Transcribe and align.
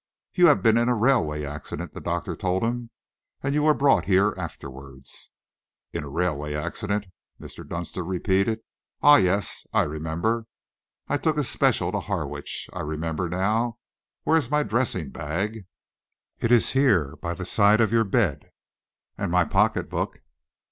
"You 0.33 0.47
have 0.47 0.63
been 0.63 0.79
in 0.79 0.89
a 0.89 0.95
railway 0.95 1.45
accident," 1.45 1.93
the 1.93 2.01
doctor 2.01 2.35
told 2.35 2.63
him, 2.63 2.89
"and 3.43 3.53
you 3.53 3.61
were 3.61 3.75
brought 3.75 4.05
here 4.05 4.33
afterwards." 4.35 5.29
"In 5.93 6.03
a 6.03 6.09
railway 6.09 6.55
accident," 6.55 7.05
Mr. 7.39 7.63
Dunster 7.69 8.03
repeated. 8.03 8.61
"Ah, 9.03 9.17
yes, 9.17 9.67
I 9.71 9.83
remember! 9.83 10.47
I 11.07 11.17
took 11.17 11.37
a 11.37 11.43
special 11.43 11.91
to 11.91 11.99
Harwich 11.99 12.67
I 12.73 12.79
remember 12.79 13.29
now. 13.29 13.77
Where 14.23 14.37
is 14.39 14.49
my 14.49 14.63
dressing 14.63 15.11
bag?" 15.11 15.67
"It 16.39 16.51
is 16.51 16.71
here 16.71 17.15
by 17.17 17.35
the 17.35 17.45
side 17.45 17.79
of 17.79 17.91
your 17.91 18.03
bed." 18.03 18.49
"And 19.19 19.31
my 19.31 19.45
pocket 19.45 19.87
book?" 19.87 20.21